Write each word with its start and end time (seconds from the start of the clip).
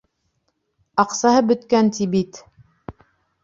Аҡсаһы 1.03 1.45
бөткән 1.51 1.95
ти 2.01 2.11
бит. 2.17 2.43